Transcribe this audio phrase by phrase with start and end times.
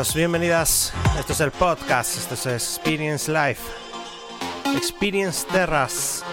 [0.00, 0.92] Bienvenidos, bienvenidas.
[1.18, 3.60] Esto es el podcast, esto es Experience Life.
[4.74, 6.24] Experience Terras.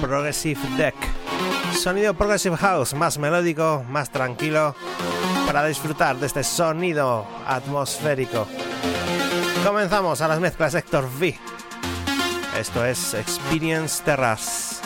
[0.00, 0.94] Progressive Deck.
[1.76, 4.76] Sonido Progressive House, más melódico, más tranquilo,
[5.48, 8.46] para disfrutar de este sonido atmosférico.
[9.64, 11.36] Comenzamos a las mezclas Héctor V.
[12.56, 14.80] Esto es Experience Terras.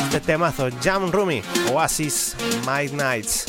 [0.00, 2.34] Este temazo Jam Rumi, Oasis
[2.66, 3.46] Nights.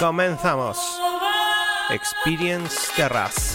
[0.00, 1.01] Comenzamos.
[1.92, 3.51] Experience Terras.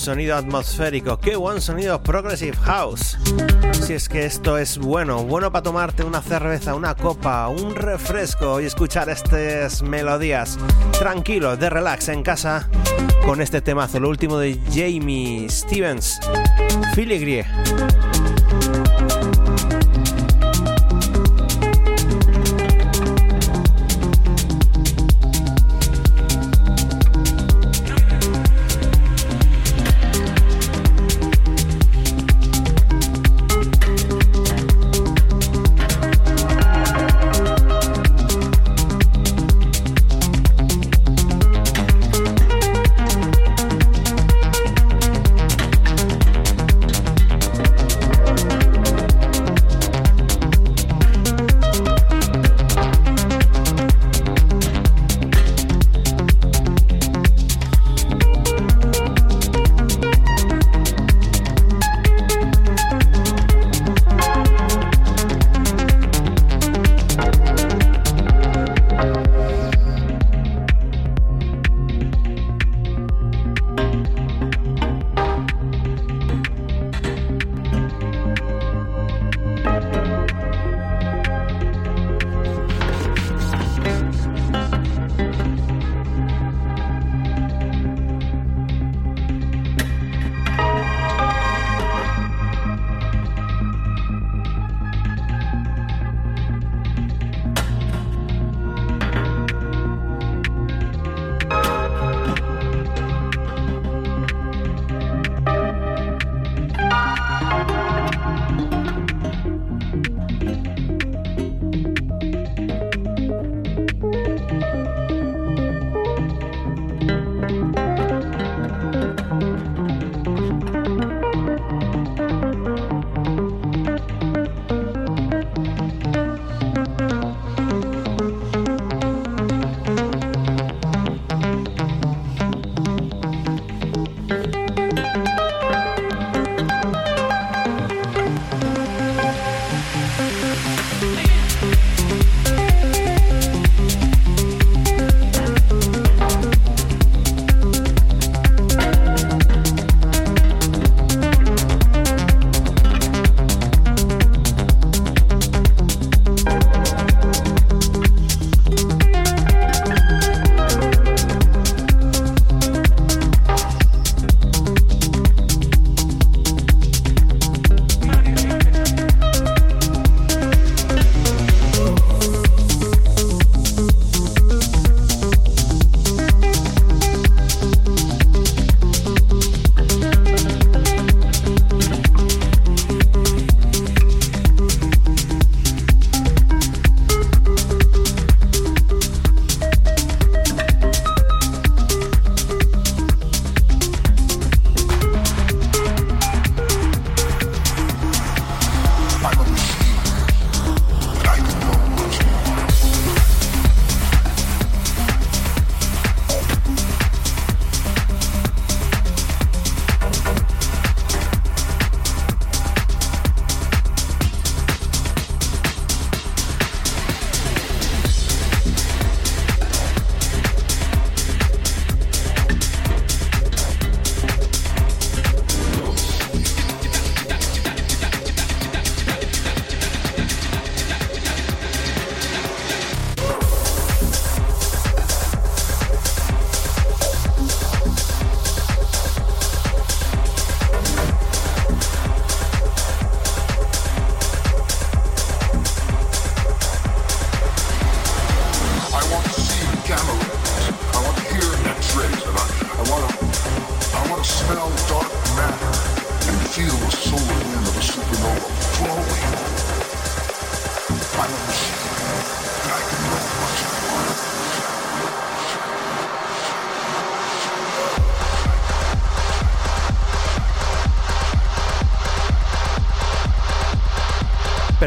[0.00, 3.18] Sonido atmosférico, qué buen sonido Progressive House.
[3.82, 8.62] Si es que esto es bueno, bueno para tomarte una cerveza, una copa, un refresco
[8.62, 10.58] y escuchar estas melodías
[10.98, 12.66] tranquilo, de relax en casa
[13.26, 16.18] con este temazo, lo último de Jamie Stevens,
[16.94, 17.44] Filigrie.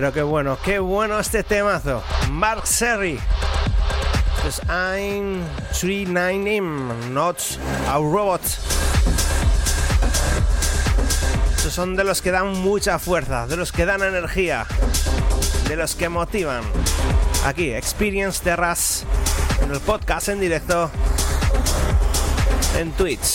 [0.03, 2.03] Pero qué bueno, qué bueno este temazo.
[2.29, 3.17] Mark Serry.
[4.41, 5.41] Pues I'm
[5.71, 7.37] 39M, not
[7.87, 8.41] a robot.
[11.55, 14.65] Estos son de los que dan mucha fuerza, de los que dan energía,
[15.69, 16.63] de los que motivan.
[17.45, 19.05] Aquí, Experience Terras,
[19.61, 20.91] en el podcast en directo,
[22.77, 23.32] en Twitch.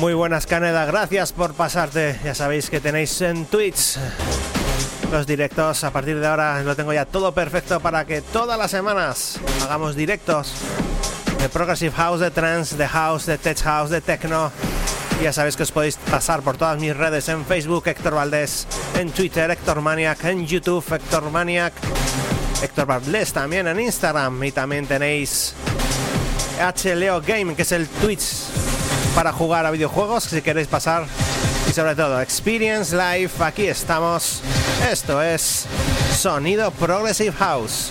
[0.00, 2.18] Muy buenas Caneda, gracias por pasarte.
[2.24, 3.98] Ya sabéis que tenéis en Twitch
[5.12, 5.84] los directos.
[5.84, 9.94] A partir de ahora lo tengo ya todo perfecto para que todas las semanas hagamos
[9.94, 10.54] directos
[11.38, 14.50] de Progressive House, de Trance, de House, de Tech House, de Techno.
[15.22, 18.66] Ya sabéis que os podéis pasar por todas mis redes en Facebook, Héctor Valdés,
[18.98, 21.74] en Twitter, Héctor Maniac, en YouTube, Héctor Maniac,
[22.62, 25.52] Héctor Valdés también en Instagram y también tenéis
[26.58, 28.69] HLeo Game, que es el Twitch
[29.14, 31.06] para jugar a videojuegos si queréis pasar
[31.68, 34.40] y sobre todo Experience Live, aquí estamos.
[34.90, 35.66] Esto es
[36.16, 37.90] Sonido Progressive House.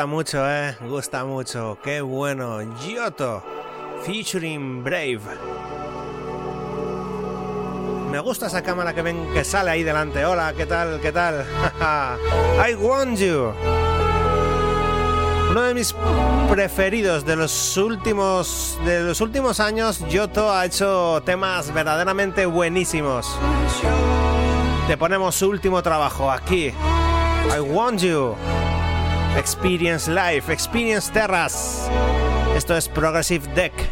[0.00, 0.76] Gusta mucho, eh.
[0.88, 1.78] Gusta mucho.
[1.84, 2.58] Qué bueno.
[2.80, 3.42] Giotto.
[4.02, 5.20] Featuring Brave.
[8.10, 10.24] Me gusta esa cámara que ven que sale ahí delante.
[10.24, 11.00] Hola, ¿qué tal?
[11.02, 11.44] ¿Qué tal?
[12.66, 13.52] I want you.
[15.50, 15.94] Uno de mis
[16.48, 23.36] preferidos de los últimos de los últimos años, Giotto ha hecho temas verdaderamente buenísimos.
[24.86, 26.72] Te ponemos su último trabajo aquí.
[27.54, 28.34] I want you.
[29.36, 31.88] Experience Life, Experience Terras.
[32.56, 33.89] Esto es Progressive Deck.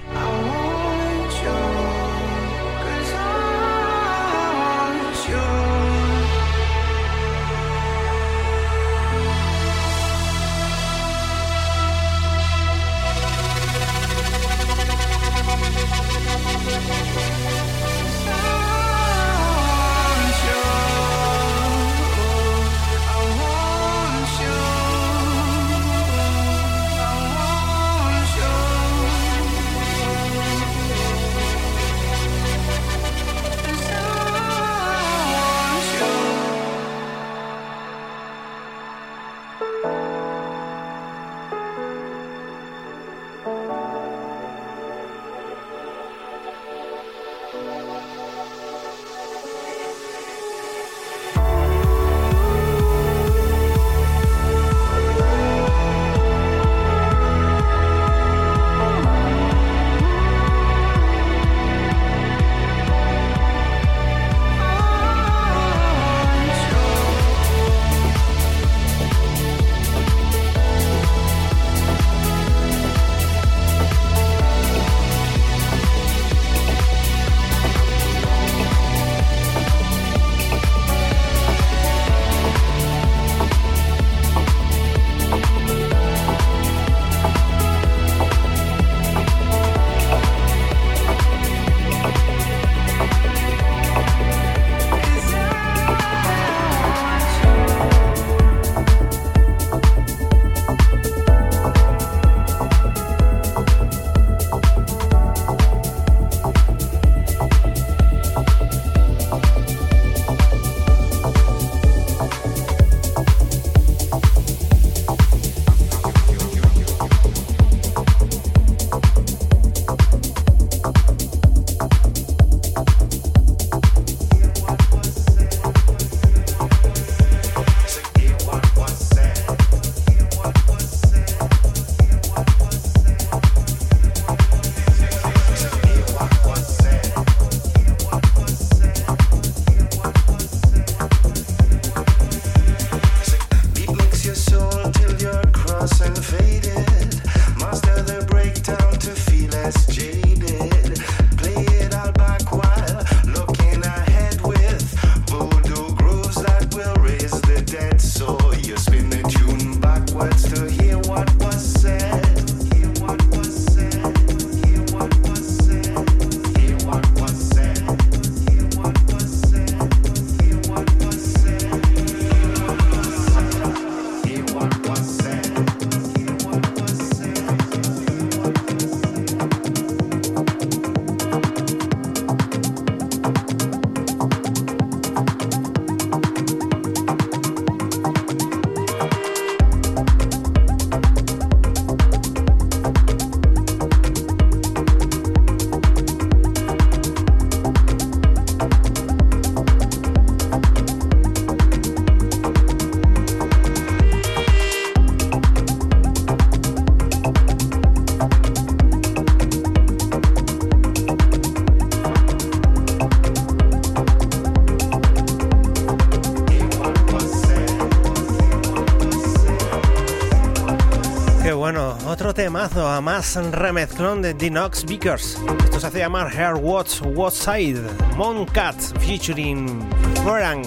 [222.18, 225.38] Otro temazo a más remezclón de Dinox Vickers.
[225.62, 227.80] Esto se hace llamar Hair Watch What Side,
[228.16, 229.88] Moncat featuring
[230.24, 230.66] Frank.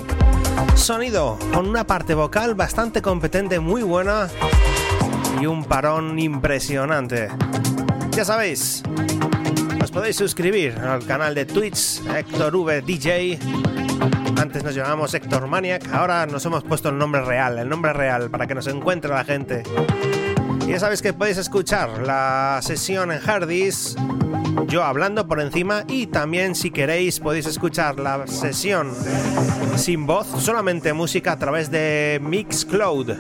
[0.76, 4.30] Sonido con una parte vocal bastante competente, muy buena
[5.42, 7.28] y un parón impresionante.
[8.12, 8.82] Ya sabéis,
[9.84, 13.40] os podéis suscribir al canal de Twitch Héctor V DJ.
[14.40, 18.30] Antes nos llamábamos Héctor Maniac, ahora nos hemos puesto el nombre real, el nombre real
[18.30, 19.64] para que nos encuentre la gente.
[20.68, 23.96] Ya sabéis que podéis escuchar la sesión en Hardys,
[24.68, 28.94] yo hablando por encima y también si queréis podéis escuchar la sesión
[29.76, 33.12] sin voz, solamente música a través de Mixcloud.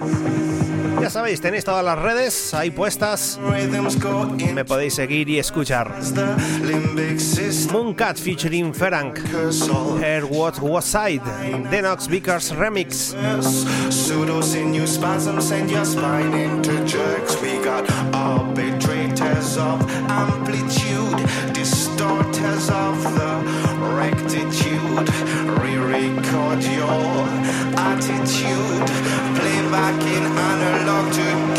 [1.00, 3.40] Ya sabéis, tenéis todas las redes ahí puestas.
[4.54, 5.96] Me podéis seguir y escuchar.
[7.72, 9.20] Mooncat featuring Ferank.
[10.04, 11.22] Air What Was Side.
[11.70, 13.16] Denox Vickers Remix.
[19.58, 23.32] Of amplitude, distorters of the
[23.96, 25.10] rectitude.
[25.62, 27.28] Re-record your
[27.78, 28.91] attitude.
[29.92, 31.51] I can analog to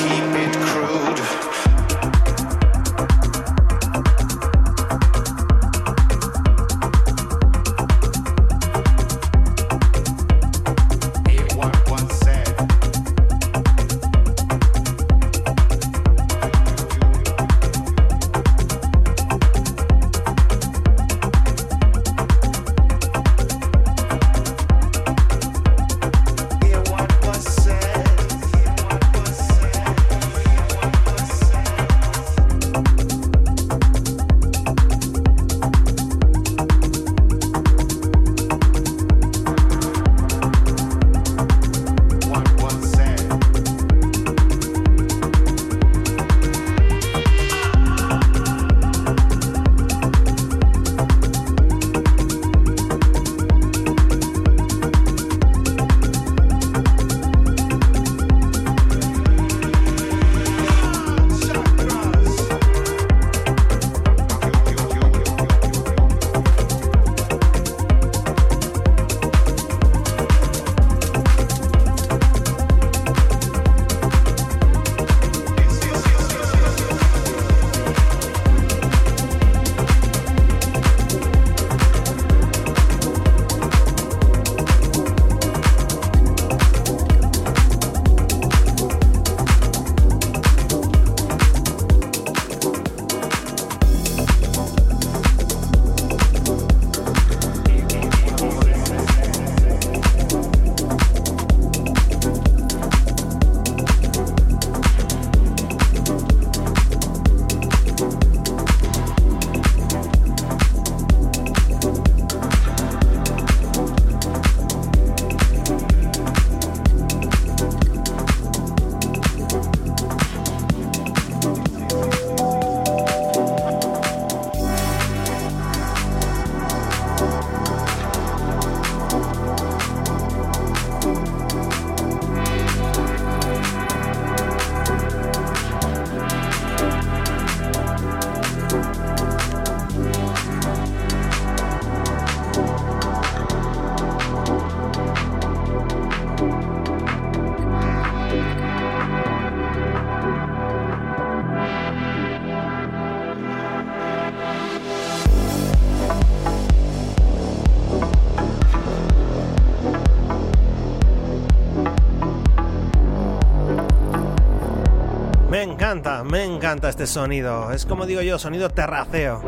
[166.25, 167.71] me encanta este sonido.
[167.71, 169.43] Es como digo yo, sonido terraceo.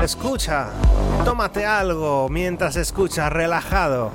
[0.00, 0.68] Escucha,
[1.24, 4.12] tómate algo mientras escuchas, relajado.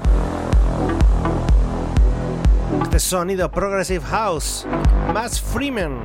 [2.84, 4.66] Este sonido Progressive House.
[5.14, 6.00] Max Freeman.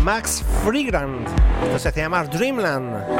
[0.00, 1.26] Max Freegrand.
[1.64, 3.19] Esto se hace llamar Dreamland.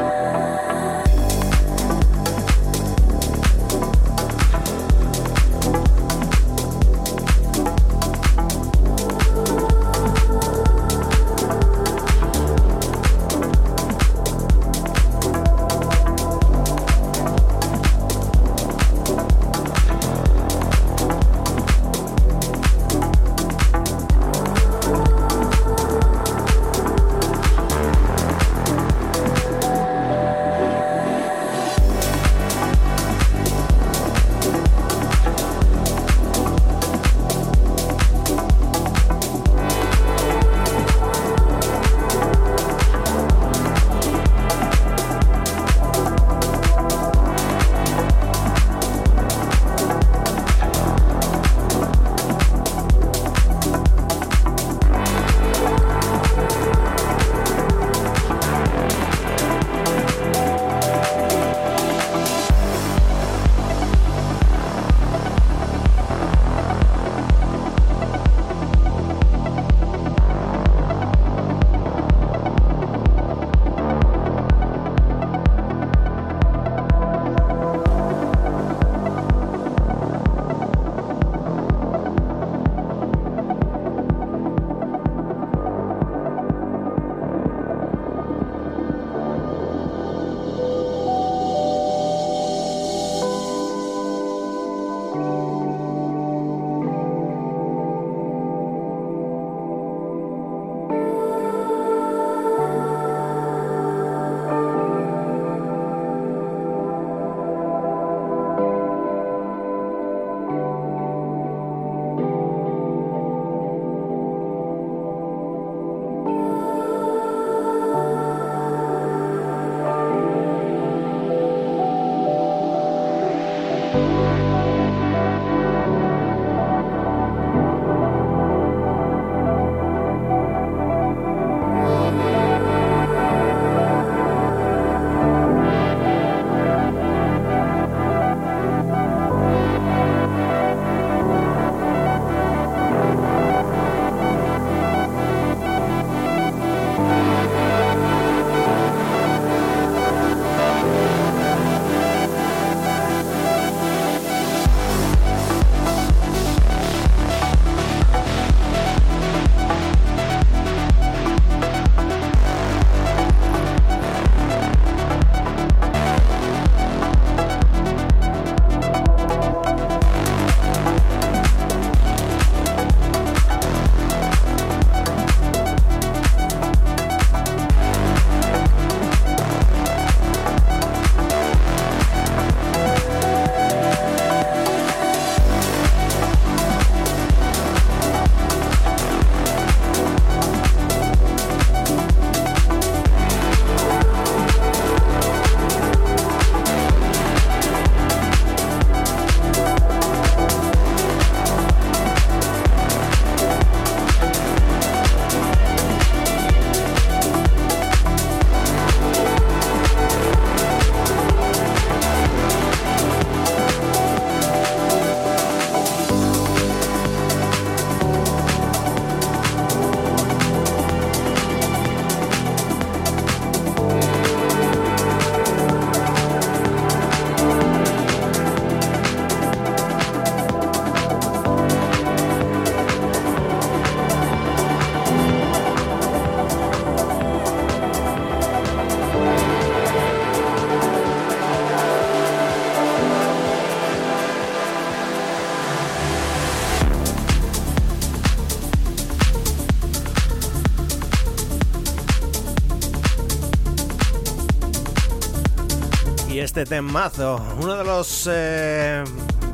[256.61, 259.03] Este temazo, uno de los eh,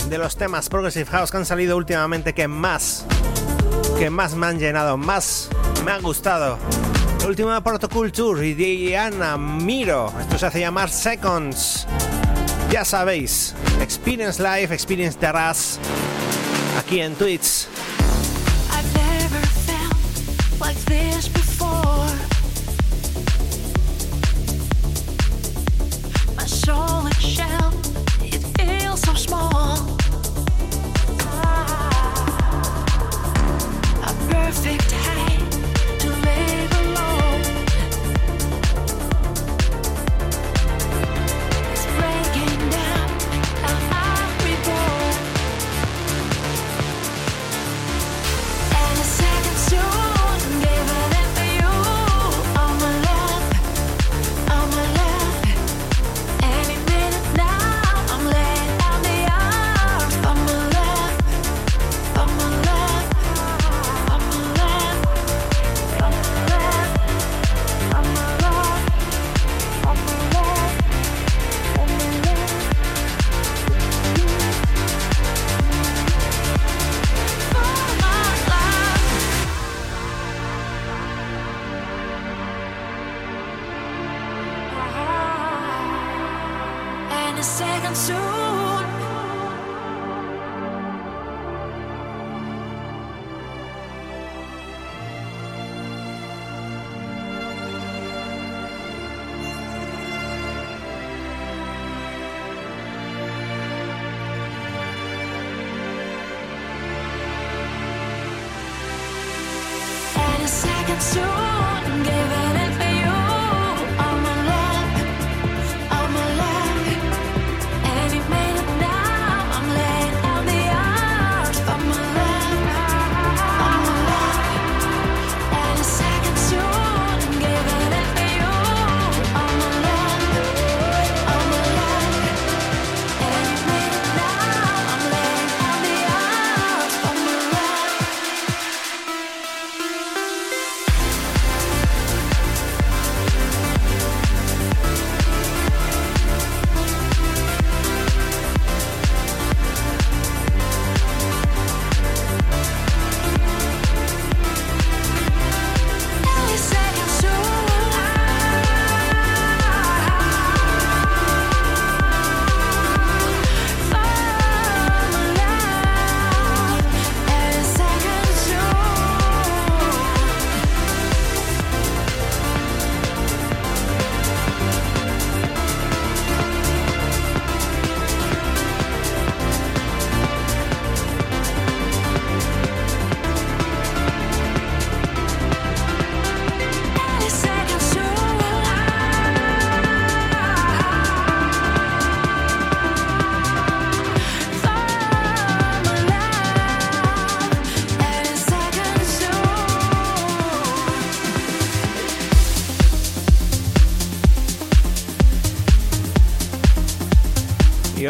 [0.08, 3.04] de los temas Progressive House que han salido últimamente que más
[3.96, 5.48] que más me han llenado, más
[5.84, 6.58] me han gustado.
[7.20, 10.12] El último de Protoculture y Diana Miro.
[10.18, 11.86] Esto se hace llamar Seconds.
[12.70, 15.78] Ya sabéis, Experience Live, Experience Terras,
[16.76, 17.65] aquí en Twitch.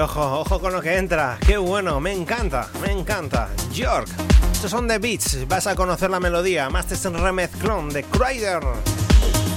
[0.07, 1.39] Ojo, ojo con lo que entra.
[1.45, 3.49] Qué bueno, me encanta, me encanta.
[3.73, 4.09] York,
[4.53, 5.49] estos son The Beats.
[5.49, 6.71] Vas a conocer la melodía.
[6.71, 8.63] Masters remezclón de Crider.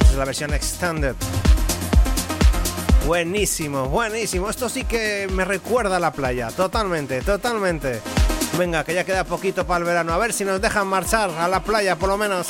[0.02, 1.16] Es la versión extended.
[3.06, 4.50] Buenísimo, buenísimo.
[4.50, 6.50] Esto sí que me recuerda a la playa.
[6.50, 8.02] Totalmente, totalmente.
[8.58, 10.14] Venga, que ya queda poquito para el verano.
[10.14, 12.48] A ver si nos dejan marchar a la playa por lo menos.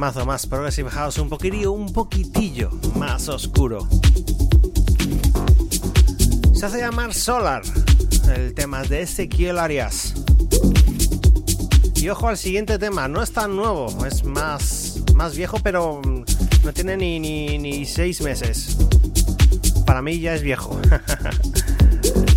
[0.00, 3.86] Temazo más Progressive House, un poquitillo, un poquitillo más oscuro.
[6.54, 7.60] Se hace llamar Solar,
[8.34, 10.14] el tema de Ezequiel Arias.
[11.96, 16.72] Y ojo al siguiente tema, no es tan nuevo, es más, más viejo, pero no
[16.72, 18.78] tiene ni, ni, ni seis meses.
[19.84, 20.79] Para mí ya es viejo.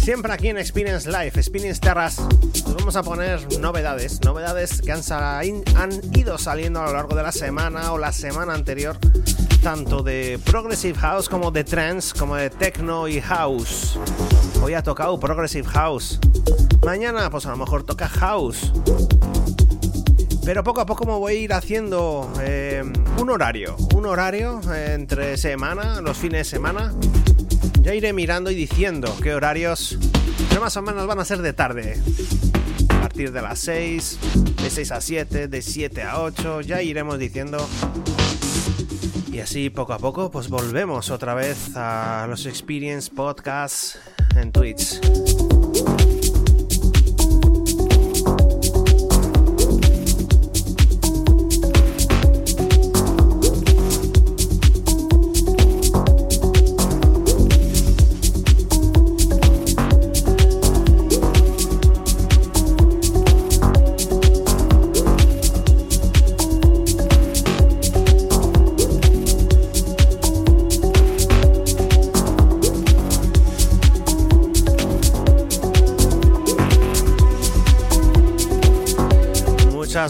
[0.04, 5.02] Siempre aquí en Experience Live, Experience Terras, nos vamos a poner novedades, novedades que han,
[5.78, 8.98] han ido saliendo a lo largo de la semana o la semana anterior,
[9.64, 13.98] tanto de Progressive House como de Trance, como de Techno y House.
[14.62, 16.20] Hoy ha tocado Progressive House.
[16.86, 18.74] Mañana, pues a lo mejor toca House.
[20.44, 22.84] Pero poco a poco me voy a ir haciendo eh,
[23.22, 26.94] un horario, un horario entre semana, los fines de semana
[27.84, 29.98] ya iré mirando y diciendo qué horarios,
[30.50, 32.02] pero más o menos van a ser de tarde.
[32.90, 34.20] A partir de las 6,
[34.64, 37.58] de 6 a 7, de 7 a 8, ya iremos diciendo.
[39.32, 44.00] Y así poco a poco pues volvemos otra vez a los Experience Podcasts
[44.38, 45.02] en Twitch.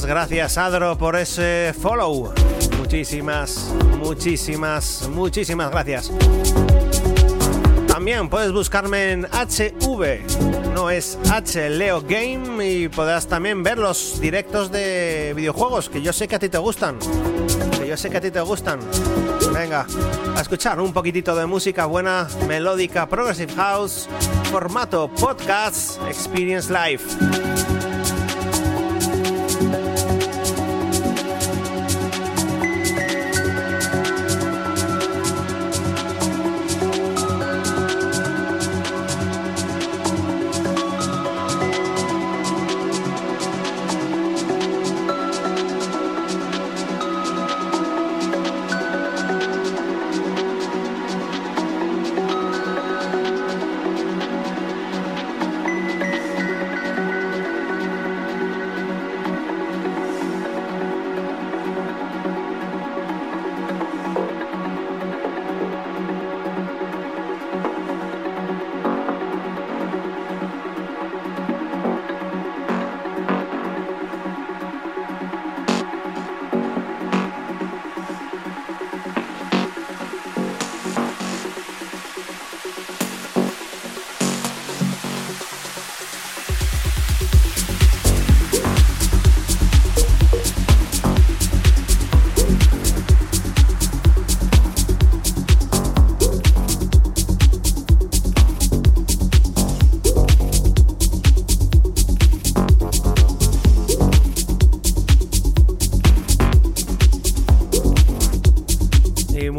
[0.06, 2.34] Gracias Adro por ese follow.
[2.78, 6.12] Muchísimas, muchísimas, muchísimas gracias.
[7.88, 14.20] También puedes buscarme en HV, no es H Leo Game y podrás también ver los
[14.20, 16.98] directos de videojuegos que yo sé que a ti te gustan.
[17.80, 18.80] Que yo sé que a ti te gustan.
[19.54, 19.86] Venga,
[20.36, 24.10] a escuchar un poquitito de música buena, melódica, progressive house,
[24.52, 27.53] formato podcast, experience live.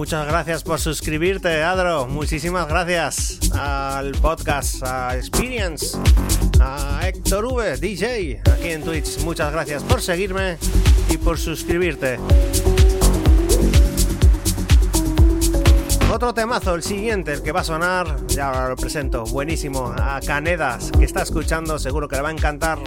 [0.05, 2.07] Muchas gracias por suscribirte, Adro.
[2.07, 5.97] Muchísimas gracias al podcast, a Experience,
[6.61, 9.21] a Héctor V, DJ, aquí en Twitch.
[9.21, 10.59] Muchas gracias por seguirme
[11.09, 12.19] y por suscribirte.
[16.13, 20.93] Otro temazo, el siguiente, el que va a sonar, ya lo presento, buenísimo, a Canedas,
[20.93, 22.79] que está escuchando, seguro que le va a encantar.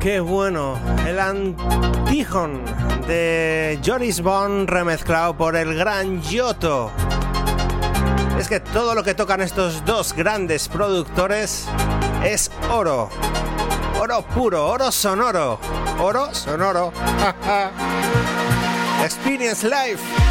[0.00, 0.78] Qué bueno.
[1.06, 2.64] El Antijon
[3.06, 6.90] de Joris Bond remezclado por el gran Yoto.
[8.38, 11.66] Es que todo lo que tocan estos dos grandes productores
[12.24, 13.08] es oro.
[14.00, 15.58] Oro puro, oro sonoro.
[15.98, 16.92] Oro sonoro.
[19.04, 20.27] Experience Life.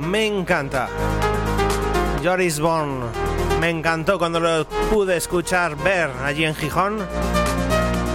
[0.00, 0.88] Me encanta.
[2.22, 3.04] Joris Bond,
[3.58, 6.98] me encantó cuando lo pude escuchar, ver allí en Gijón.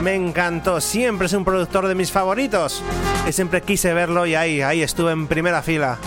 [0.04, 2.84] Me encantó, siempre es un productor de mis favoritos.
[3.28, 5.98] Y siempre quise verlo y ahí, ahí estuve en primera fila.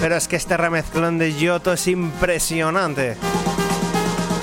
[0.00, 3.16] Pero es que este remezclón de Yoto es impresionante.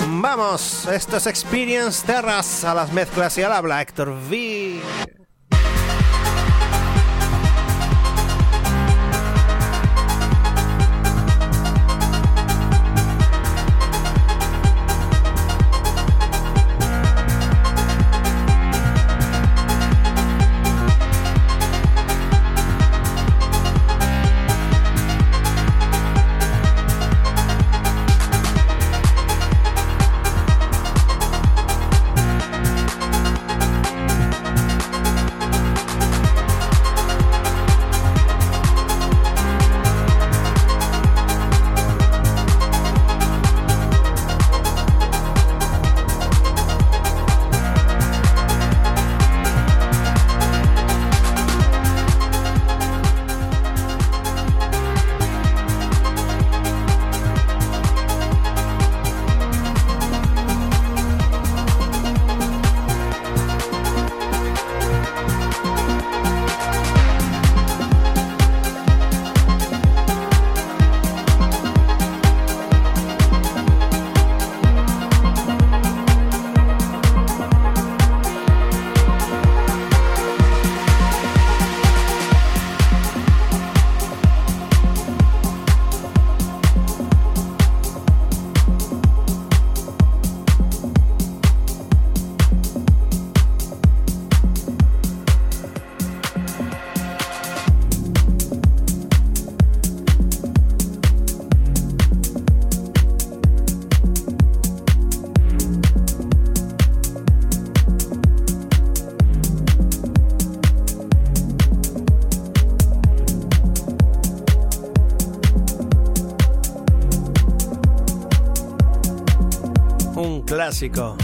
[0.08, 5.01] Vamos, esto es Experience Terras a las mezclas y al habla Héctor V.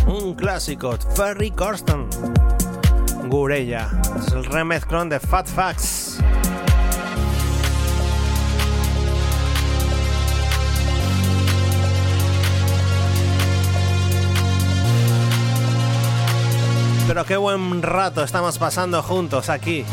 [0.06, 2.09] un clásico, Ferry Corsten,
[3.28, 6.18] Gurella, es el remezclón de Fat Facts.
[17.09, 19.84] Pero qué buen rato estamos pasando juntos aquí.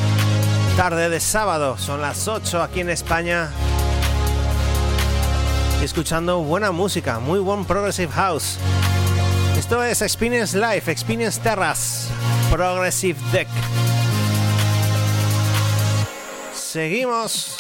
[0.77, 3.49] Tarde de sábado, son las 8 aquí en España.
[5.81, 8.59] Escuchando buena música, muy buen Progressive House.
[9.65, 12.07] Esto es Experience Life, Experience Terras,
[12.51, 13.47] Progressive Deck.
[16.53, 17.54] Seguimos.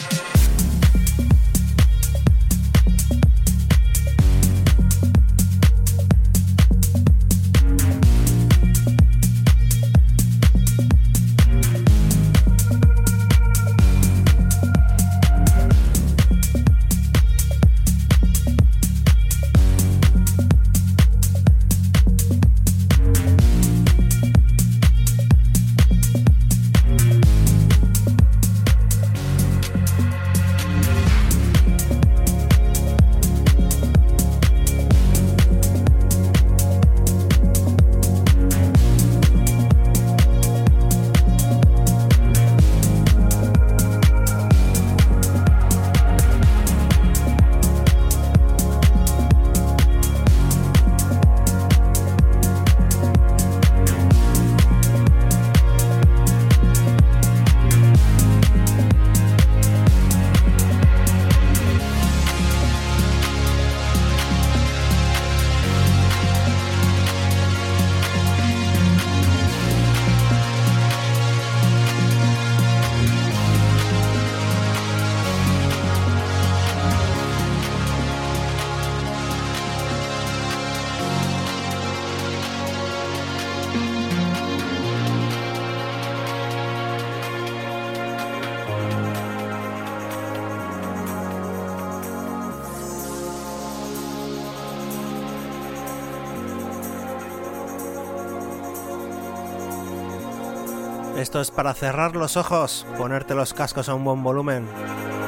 [101.35, 104.65] Esto es para cerrar los ojos, ponerte los cascos a un buen volumen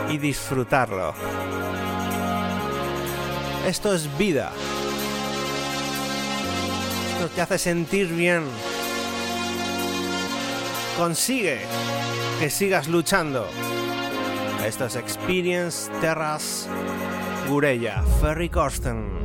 [0.10, 1.14] y disfrutarlo.
[3.66, 4.54] Esto es vida.
[7.12, 8.44] Esto te hace sentir bien.
[10.98, 11.60] Consigue
[12.40, 13.46] que sigas luchando.
[14.66, 16.70] Esto es Experience Terras
[17.50, 19.17] Gurella, Ferry Corsten.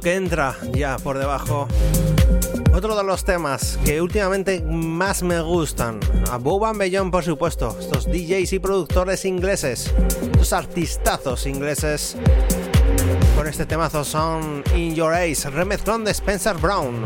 [0.00, 1.68] Que entra ya por debajo.
[2.72, 6.00] Otro de los temas que últimamente más me gustan.
[6.30, 7.76] A Boban Bellón, por supuesto.
[7.78, 9.92] Estos DJs y productores ingleses.
[10.22, 12.16] Estos artistazos ingleses.
[13.36, 17.04] Con este temazo son In Your Ace, remezclón de Spencer Brown.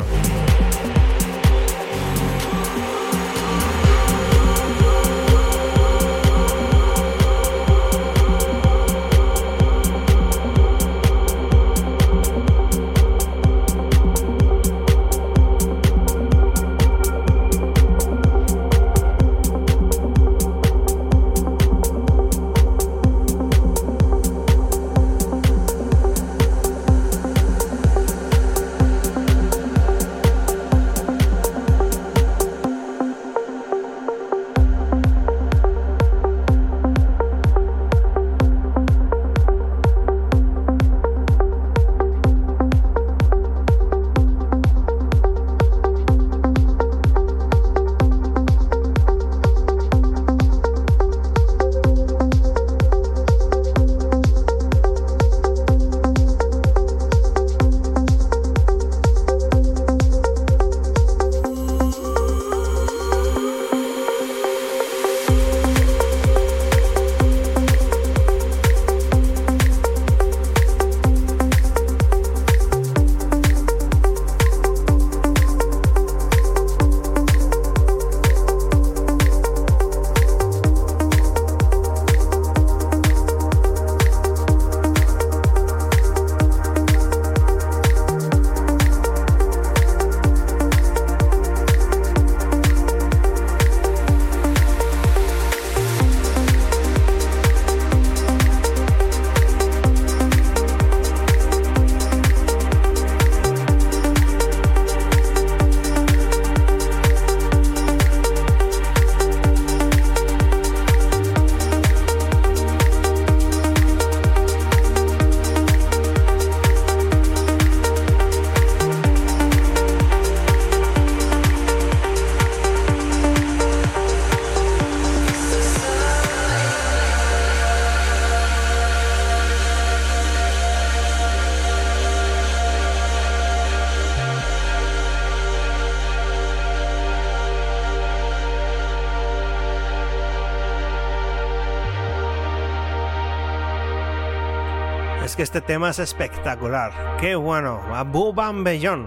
[145.36, 147.18] Que este tema es espectacular.
[147.20, 147.80] ¡Qué bueno!
[147.92, 149.06] Abu Bambellón.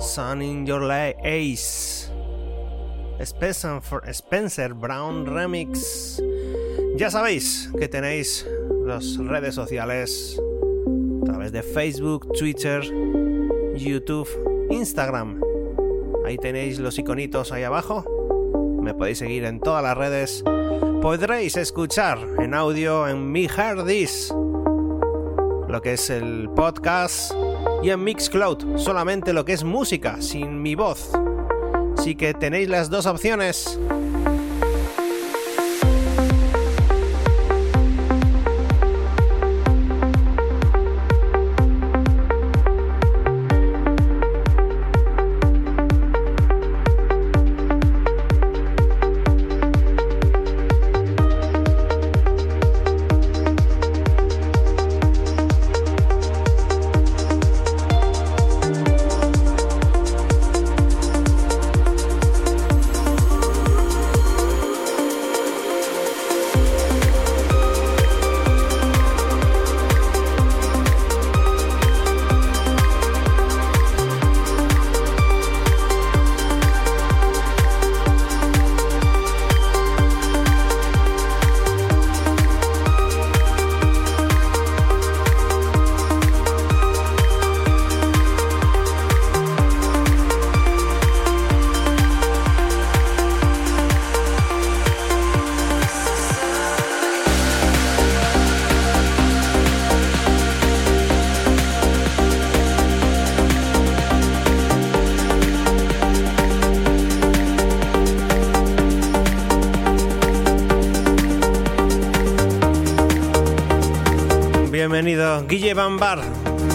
[0.00, 2.08] Sun in Your Light Ace.
[3.18, 6.22] Spencer Brown Remix.
[6.96, 8.46] Ya sabéis que tenéis
[8.84, 10.40] las redes sociales
[11.22, 12.82] a través de Facebook, Twitter,
[13.74, 14.28] YouTube,
[14.70, 15.40] Instagram.
[16.24, 18.04] Ahí tenéis los iconitos ahí abajo.
[18.80, 20.44] Me podéis seguir en todas las redes.
[21.00, 24.32] Podréis escuchar en audio en mi Hardis
[25.68, 27.32] lo que es el podcast
[27.82, 31.10] y en Mixcloud solamente lo que es música sin mi voz.
[31.96, 33.78] Así que tenéis las dos opciones.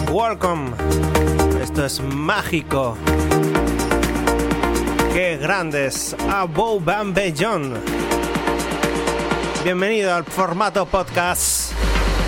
[0.09, 0.71] Welcome.
[1.61, 2.95] Esto es mágico.
[5.11, 6.15] Qué grandes.
[6.31, 7.73] Abou Bambellón.
[9.65, 11.73] Bienvenido al formato podcast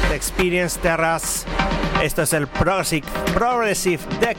[0.10, 1.45] de Experience Terras.
[2.04, 4.38] Esto es el Progressive Deck.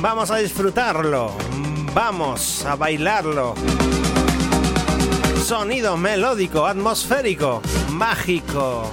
[0.00, 1.43] Vamos a disfrutarlo.
[1.94, 3.54] Vamos a bailarlo.
[5.44, 8.90] Sonido melódico, atmosférico, mágico.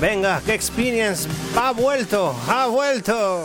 [0.00, 3.44] Venga, que experience ha vuelto, ha vuelto.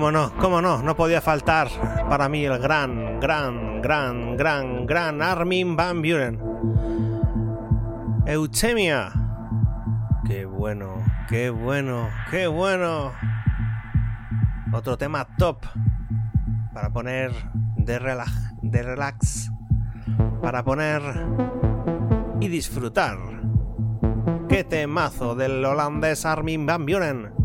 [0.00, 1.68] Cómo no, cómo no, no podía faltar
[2.08, 6.40] para mí el gran, gran, gran, gran, gran Armin Van Buren.
[8.24, 9.12] Eutemia.
[10.26, 13.12] Qué bueno, qué bueno, qué bueno.
[14.72, 15.66] Otro tema top
[16.72, 17.32] para poner
[17.76, 19.50] de relax, de relax,
[20.40, 21.02] para poner
[22.40, 23.18] y disfrutar.
[24.48, 27.39] Qué temazo del holandés Armin Van Buren.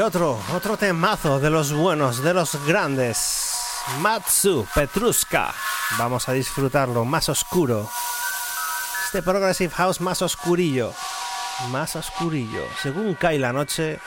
[0.00, 3.54] Otro, otro temazo de los buenos, de los grandes.
[3.98, 5.52] Matsu Petruska.
[5.98, 7.88] Vamos a disfrutarlo más oscuro.
[9.04, 10.94] este Progressive House más oscurillo,
[11.70, 12.64] más oscurillo.
[12.80, 14.00] Según cae la noche,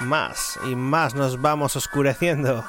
[0.00, 2.64] más y más nos vamos oscureciendo.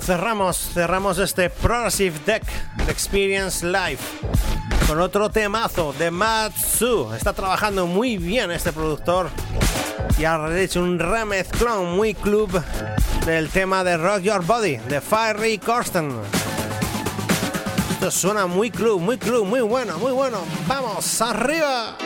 [0.00, 2.42] Cerramos, cerramos este Progressive Deck
[2.88, 3.98] Experience Live
[4.86, 7.12] con otro temazo de Matsu.
[7.14, 9.30] Está trabajando muy bien este productor
[10.18, 12.50] y ha hecho un remezclón muy club
[13.26, 16.12] del tema de Rock Your Body de Fiery Corsten.
[17.90, 20.38] Esto suena muy club, muy club, muy bueno, muy bueno.
[20.66, 21.96] ¡Vamos, arriba!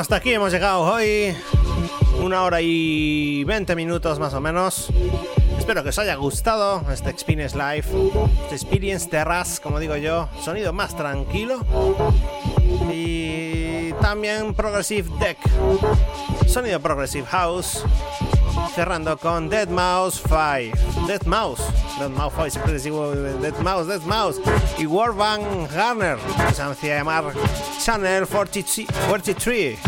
[0.00, 1.36] Hasta aquí hemos llegado hoy.
[2.22, 4.88] Una hora y 20 minutos más o menos.
[5.58, 7.84] Espero que os haya gustado este Experience Live,
[8.44, 10.26] este Experience Terras, como digo yo.
[10.42, 11.60] Sonido más tranquilo.
[12.90, 15.36] Y también Progressive Deck.
[16.46, 17.84] Sonido Progressive House.
[18.74, 21.06] Cerrando con Dead Mouse 5.
[21.08, 21.60] Dead Mouse.
[21.98, 24.40] Dead Mouse 5, siempre digo Dead Mouse, Dead Mouse.
[24.78, 26.16] Y Warbank Garner,
[26.80, 27.24] se llamar
[27.82, 29.78] Channel 43.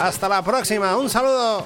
[0.00, 1.64] Hasta la próxima, un saludo.